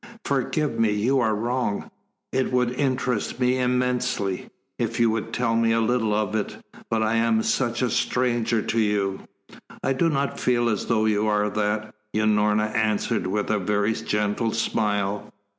"Forgive 0.25 0.79
me, 0.79 0.89
you 0.91 1.19
are 1.19 1.35
wrong, 1.35 1.91
It 2.31 2.51
would 2.51 2.71
interest 2.71 3.39
me 3.39 3.59
immensely 3.59 4.49
if 4.79 4.99
you 4.99 5.11
would 5.11 5.31
tell 5.31 5.55
me 5.55 5.73
a 5.73 5.79
little 5.79 6.15
of 6.15 6.33
it; 6.33 6.57
but 6.89 7.03
I 7.03 7.17
am 7.17 7.43
such 7.43 7.83
a 7.83 7.89
stranger 7.91 8.63
to 8.63 8.79
you" 8.79 9.19
"I 9.83 9.93
do 9.93 10.09
not 10.09 10.39
feel 10.39 10.69
as 10.69 10.87
though 10.87 11.05
you 11.05 11.27
are 11.27 11.51
that," 11.51 11.93
Unorna 12.15 12.73
answered 12.75 13.27
with 13.27 13.51
a 13.51 13.59
very 13.59 13.93
gentle 13.93 14.53
smile. 14.53 15.31